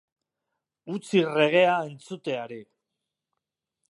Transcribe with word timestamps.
Utzi 0.93 1.19
reggaea 1.35 1.77
entzuteari. 1.91 2.61